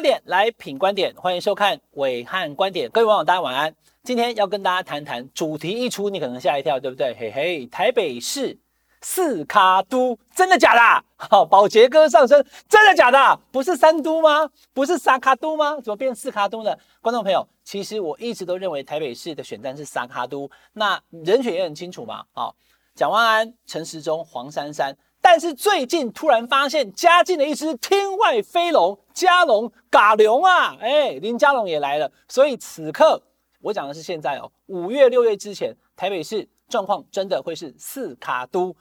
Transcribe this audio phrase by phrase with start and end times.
[0.00, 2.90] 观点来品观点，欢迎收看伟汉观点。
[2.90, 3.74] 各位网友，大家晚安。
[4.02, 7.14] 今天要跟大家谈谈主题一出，你可能吓一跳，对不对？
[7.20, 8.58] 嘿嘿，台北市
[9.02, 11.04] 四卡都，真的假的？
[11.18, 13.38] 好，宝杰哥上身，真的假的？
[13.52, 14.48] 不是三都吗？
[14.72, 15.78] 不是三卡都吗？
[15.82, 16.74] 怎么变四卡都呢？
[17.02, 22.24] 观众朋友，其实我一直都认为台北市的选战是三卡都，那人选也很清楚嘛。
[22.32, 22.56] 好，
[22.94, 24.96] 蒋万安、陈时中、黄珊珊。
[25.20, 30.76] 但是最近突然发现加进了一只天外飞龙，加龙嘎龙啊！
[30.80, 32.10] 哎，林加龙也来了。
[32.28, 33.22] 所以此刻
[33.60, 38.74] 我讲的是现在哦，五月六月之前，台北市状况真的会是四卡都？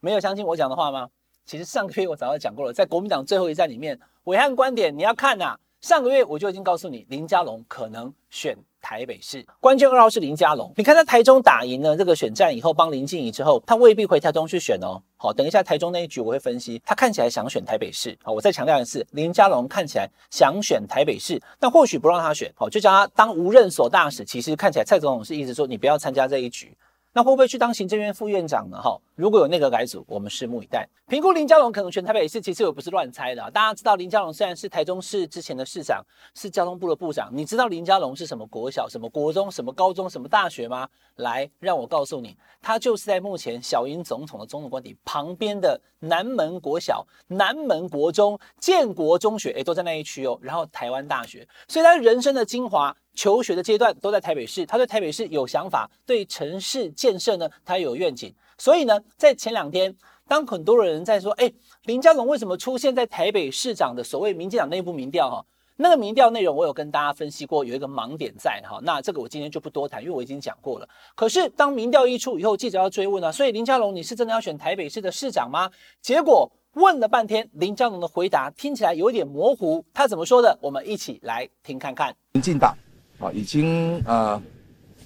[0.00, 1.08] 没有相信我讲的话吗？
[1.46, 5.58] 其实上个月我早就讲过了，在国民党最后一战里面，伟汉观点你要看呐、啊。
[5.84, 8.56] 上个月我就已经告诉你，林佳龙可能选。
[8.80, 15.00] 台北市关键二号是林佳龙，你看他台中打赢了这个选战以后，帮林静怡之后，他未必回台中去选哦。
[15.16, 18.14] 好，等一下台中那一局我会分析，他看起来想选台北市。
[18.22, 24.22] 好，我再强调一次，林佳龙看起来想选台北市，但或许不让他选，好，就叫他当无任所大使。
[24.22, 26.76] 其实看起来蔡总统是一直说你不要参加这一局。
[27.16, 28.76] 那会不会去当行政院副院长呢？
[28.82, 30.84] 哈，如果有内阁改组，我们拭目以待。
[31.06, 33.50] 评估林佳龙可能选台北市，其实我不是乱猜的。
[33.52, 36.04] 大家知道林佳龙虽然是台中市之前的市长，
[36.34, 40.88] 是交通部的部长，你知道林佳龙是什么国小、什么国中、什么高中、什么大学吗？
[41.14, 50.36] 来，让我告诉你，他就是在目前小英总统的总统官邸旁边的南门国小、南门国中、建国中学，诶，都在那一区哦。
[50.42, 52.96] 然后台湾大学，所以他人生的精华。
[53.14, 58.34] 求学的阶段都在台北市，他对台北市有想法，对城市建设呢，他有愿景。
[58.58, 59.94] 所以呢，在前两天，
[60.28, 61.52] 当很多人在说，哎，
[61.84, 65.28] 林佳龙为什么出现在台北市长的所谓民进党内部民调？
[65.28, 65.44] 哈，
[65.76, 68.78] 那个民调内容我有跟大家分析过，有一个盲点在哈。
[68.82, 70.88] 那这个我今天就不多谈，因为我已经讲过了。
[71.16, 75.68] 可是当民调一出以后，记者要追问啊，所以林佳龙你是真的要选台北市的市长吗？
[76.00, 80.56] 结果问了半天，林佳龙的回答听起来有点模糊，他怎么说的？
[80.62, 82.14] 我们一起来听看看。
[82.32, 82.76] 民进党。
[83.18, 84.40] 啊，已经呃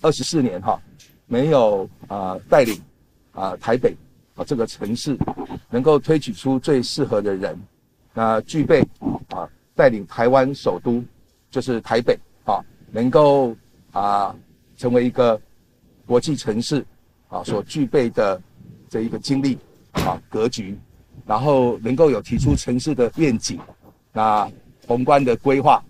[0.01, 0.81] 二十四年哈，
[1.27, 2.81] 没有啊带领
[3.33, 3.95] 啊台北
[4.35, 5.17] 啊这个城市
[5.71, 7.59] 能够推举出最适合的人，
[8.15, 8.81] 那具备
[9.29, 11.05] 啊带领台湾首都
[11.51, 13.55] 就是台北啊，能够
[13.93, 14.35] 啊
[14.77, 15.41] 成为一个
[16.07, 16.85] 国际城市
[17.29, 18.41] 啊所具备的
[18.89, 19.59] 这一个经历
[19.93, 20.79] 啊格局，
[21.27, 23.61] 然后能够有提出城市的愿景，
[24.13, 24.51] 那
[24.87, 25.85] 宏观的规划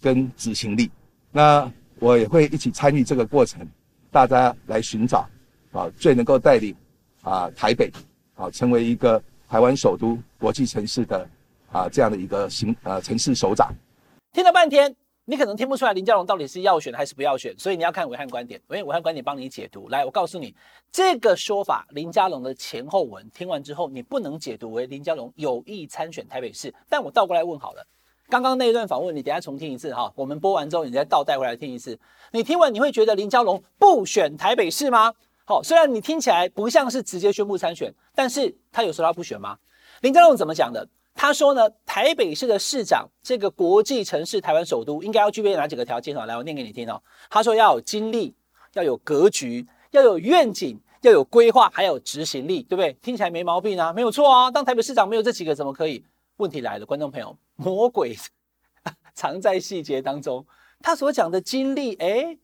[0.00, 0.90] 跟执行力。
[1.32, 3.66] 那我也会一起参与这个过程，
[4.10, 5.28] 大家来寻找
[5.72, 6.74] 啊最能够带领
[7.22, 7.90] 啊台北
[8.34, 11.28] 啊成为一个台湾首都国际城市的
[11.70, 13.72] 啊这样的一个行呃城市首长。
[14.32, 19.88] 听了半天，你可能听不出来林佳龙到底是要选还是不要选，所以你要看武汉观点，因为武汉观点帮你解读。
[19.88, 20.54] 来，我告诉你
[20.90, 26.74] 这个说法，林佳龙的前后文听完之后，你不能解读为林佳龙有意参选台北市。
[26.88, 27.86] 但我倒过来问好了。
[28.30, 30.10] 刚刚那一段访问，你等下重听一次哈。
[30.14, 31.98] 我们播完之后，你再倒带回来听一次。
[32.30, 35.12] 你听完，你会觉得林佳龙不选台北市吗？
[35.44, 39.58] 好，虽然你听起来不像是直接宣布参选，但是他有说他不选吗？
[40.02, 40.88] 林佳龙怎么讲的？
[41.12, 46.14] 他说呢，台北市的市长这个国际城市、台湾首都，应该要具备哪几个条件？
[46.16, 47.02] 好，来，我念给你听哦。
[47.28, 48.32] 他说要有经历，
[48.74, 52.96] 要有格局，要有愿景，要有规划，还有执行力，对不对？
[53.02, 54.50] 听起来没毛病啊，没有错啊。
[54.52, 56.04] 当台北市长没有这几个，怎么可以？
[56.40, 58.16] 问题来了，观众朋友， 魔鬼
[59.14, 60.44] 藏在细节当中。
[60.82, 62.38] 他所讲的经历，诶，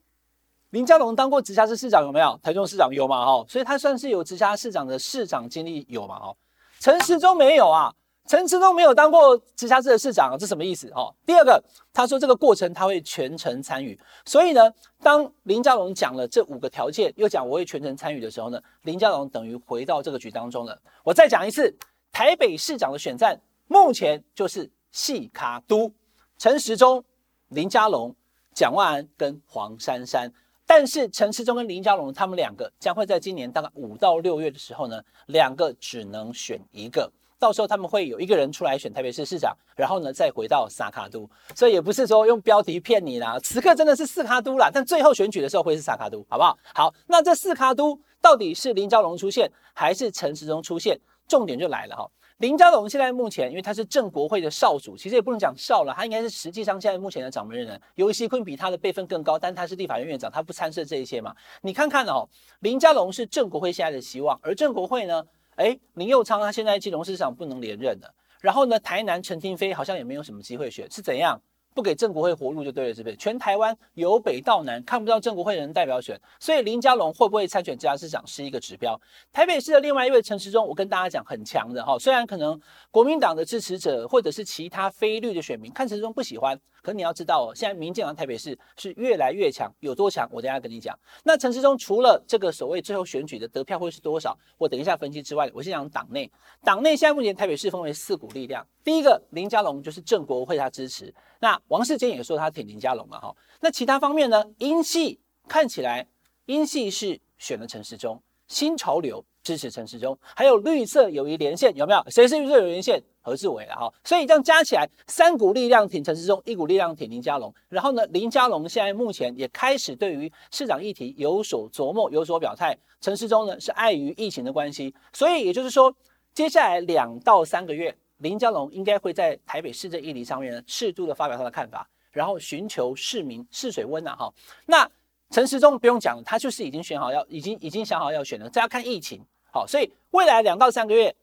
[0.70, 2.38] 林佳龙当过直辖市市长有没有？
[2.42, 3.24] 台中市长有嘛？
[3.24, 6.18] 哈，所以他算是有直辖市长的市长经历有嘛？
[6.18, 6.36] 哈，
[6.78, 7.90] 陈时中没有啊，
[8.26, 10.92] 陈时中没有当过直辖市的市长，这什么意思？
[10.92, 11.64] 哈，第二个，
[11.94, 13.98] 他说这个过程他会全程参与。
[14.26, 14.70] 所以呢，
[15.00, 20.78] 当林佳龙讲了这五个条件，又讲我会全程参与的时候呢，林佳龙等于回到这个局当中了。
[21.02, 21.74] 我再讲一次，
[22.12, 23.40] 台北市长的选战。
[23.68, 25.92] 目前就是四卡都
[26.38, 27.04] 陈时中、
[27.48, 28.14] 林佳龙、
[28.54, 30.32] 蒋万安跟黄珊珊，
[30.66, 46.56] 但是陈时中跟林佳龙他们两个将会在今年大概五到六月的时候呢，两个只能选一个，到时候他们会有一个人出来选台北市市长，然后呢再回到三卡都，所以也不是说用标题骗你啦，此刻真的是四卡都啦，但最后选举的时候会是三卡都，好不好？
[46.74, 50.98] 好，那这四卡都到底是林佳龙出现还是陈时中出现？
[51.28, 52.08] 重点就来了哈。
[52.38, 57.80] 林佳龙现在目前，因为他是正国会的少主，其实也不能讲少了，他应该是实际上现在目前的掌门人。
[57.94, 61.34] 游锡堃比他的辈分更高，但他是立法院院长，他不参涉这一些嘛？
[61.62, 62.28] 你看看哦，
[62.60, 65.24] 林佳龙是正国会现在的希望，而正国会呢，
[65.54, 71.40] 哎，林佑昌他现在金融市长不能连任了，然后呢，台南陈廷飞好像也没有什么机会选，是怎样？
[71.76, 73.16] 不给正国会活路就对了，是不是？
[73.16, 78.98] 全台湾由北到南看不到正国会人代表选，所以林佳龙会不会参选直辖市长是一个指标。
[79.30, 82.58] 台北市的另外一位陈时中，我跟大家讲很强的哈，虽然可能
[82.90, 90.28] 国民党的支持者或者是其他非绿的选民看陈时中不喜欢，可你要知道哦，现在民进党台北市是越来越强，有多强？
[90.30, 90.96] 我等下跟你讲。
[91.24, 96.30] 那陈时中除了这个所谓最后选举的得票会是多少，我等一下分析之外，我先讲党内。
[96.62, 103.34] 党内现在目前台北市分为四股力量，第一个林佳龙就是郑国会他支持，那王世坚也说他挺林佳龙嘛哈。
[103.60, 104.44] 那其他方面呢？
[104.58, 105.18] 英系
[105.48, 106.06] 看起来
[106.44, 109.24] 英系是选了陈时中，新潮流。
[109.42, 112.02] 支持陈时中，还有绿色友谊连线有没有？
[112.10, 113.00] 谁是绿色友谊连线？
[113.20, 113.94] 何志伟了哈。
[114.02, 117.54] 所以这样加起来，三股力量挺陈时中，一股力量挺林佳龙。
[117.68, 122.76] 然后呢，林佳龙现在目前也开始对于市长议题有所琢磨，有所表态。
[123.00, 125.94] 陈时中呢是碍于疫情的关系，所以也就是说，
[126.34, 134.34] 接下来两到三个月，林佳龙应该会在台北市政议题上面呢适度的发表他的看法，然后寻求市民试水温呐哈。
[134.66, 134.90] 那
[135.30, 139.20] 陈时中不用讲了，他就是已经选好要，已经已经想好要选了，这要看疫情。
[139.52, 141.14] 好，所以未来两到三个月，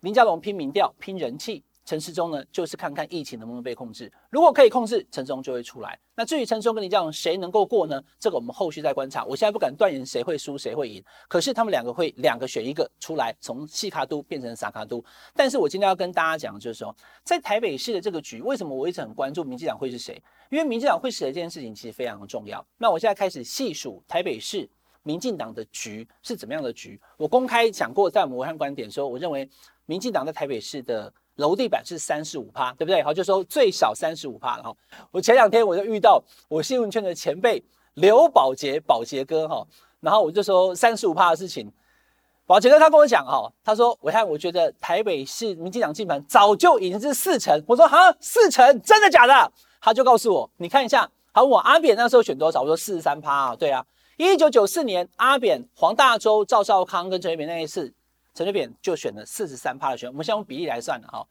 [0.00, 4.10] 林佳龙拼民调、拼人气，陈时中呢就是看看疫情能不能被控制。
[4.30, 5.98] 如果可以控制，陈时中就会出来。
[6.14, 8.02] 那至于陈时中跟你讲谁能够过呢？
[8.18, 9.24] 这个我们后续再观察。
[9.24, 15.04] 我现在不敢断言谁会输谁会赢，可是他们两个会两个选一个出来，从细卡都变成撒卡都。
[15.34, 20.22] 但是我今天要跟大家讲的就是说，在台北市的这个局，为什么我一直很关注民进党会是谁？
[20.50, 22.64] 因为民进党会是谁这件事情其实非常的重要。
[22.78, 24.68] 那我现在开始细数台北市。
[25.06, 26.98] 民进党的局是怎么样的局？
[27.18, 29.46] 我公开讲过，在我们暐瀚观点说，我认为
[29.84, 33.02] 民进党在台北市的楼地板是三十五趴，对不对？
[33.02, 34.74] 好，就说最少三十五趴了哈。
[35.10, 37.62] 我前两天我就遇到我新闻圈的前辈
[37.94, 39.66] 刘宝杰，宝杰哥哈，
[40.00, 41.70] 然后我就说三十五趴的事情，
[42.46, 47.62] 宝杰哥他跟我讲哈，他说我看，我觉得台北市民进党基本上早就已经是四成。
[47.66, 49.52] 我说哈，四成真的假的？
[49.80, 52.62] 他就告诉我，你看一下，好，我阿扁那时候选多少？
[52.62, 53.84] 我说四十三趴啊，对啊。
[54.16, 57.92] 一九九四年，阿扁、黄大洲、赵少康跟陈水扁那一次，
[58.34, 60.10] 陈水扁就选了四十三趴的选。
[60.10, 61.26] 我们先用比例来算了哈。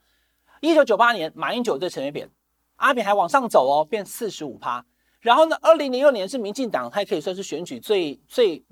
[0.60, 2.28] 一九九八年，马英九对陈水扁，
[2.76, 4.84] 阿扁还往上走哦，变四十五趴。
[5.20, 8.64] 然后呢，二零零六年是民进党，他可以算是选举最最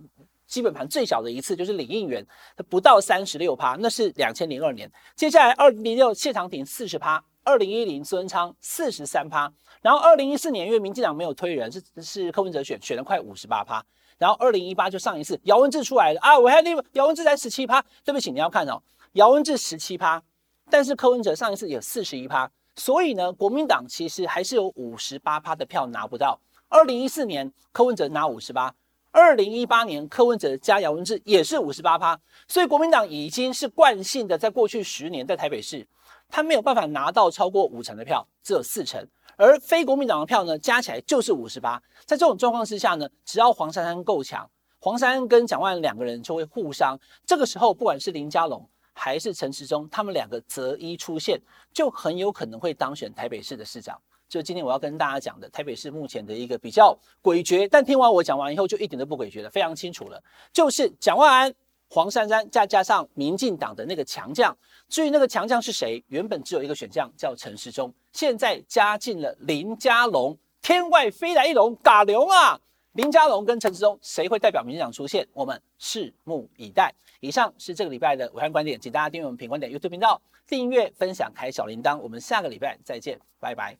[0.46, 2.26] 基本盘最小的一次，就是领应援，
[2.68, 4.90] 不到三十六趴，那是两千零二年。
[5.14, 13.84] 接下来二零零六谢长廷四十趴，二零一零孙昌四十三趴，然后二零一四年因为民进党没有推人，是是柯文哲选，选了快五十八趴。
[14.18, 18.80] 然后二零一八就上一次姚文智出来了啊，我还那个姚文智才十七趴，对不起，你要看哦，
[19.14, 20.22] 姚文智十七趴，
[20.70, 26.38] 但是柯文哲上一次有四十一趴，所以呢，国民党其实还是有五十八趴的票拿不到。
[26.68, 28.72] 二零一四年柯文哲拿五十八，
[29.10, 32.16] 二零一八年柯文哲加姚文智也是五十八趴，
[32.46, 35.84] 所以国民党已经是惯性的在过去十年在台北市，
[36.32, 39.06] 他没有办法拿到超过五成的票，只有四成。
[39.36, 41.80] 而非国民党的票呢，加起来就是五十八。
[42.06, 44.48] 在这种状况之下呢，只要黄珊珊够强，
[44.80, 46.98] 黄珊珊跟蒋万安两个人就会互伤。
[47.26, 51.38] 这个时候，不管是林佳龙还是陈时中，他们两个择一出现，
[51.70, 54.00] 就很有可能会当选台北市的市长。
[54.26, 61.54] 就今天我要跟大家讲的，台北市目前的一个比较诡谲，但听完我讲完以后，就一点都不诡谲了，非常清楚了，就是蒋万安。
[61.94, 64.56] 黄珊珊再加上民进党的那个强将，
[64.88, 72.58] 至于那个强将是谁，原本只有一个选项叫陈时中，现在加进了林佳龙，天外飞来一龙，嘎龙啊！
[72.92, 75.28] 林佳龙跟陈时中谁会代表民进党出现？
[75.34, 76.94] 我们拭目以待。
[77.20, 81.98] 以上是这个礼拜的武汉观点，请大家订阅我们品观点 YouTube 频道，订阅、分享、开小铃铛。
[81.98, 83.76] 我们下个礼拜再见，拜拜。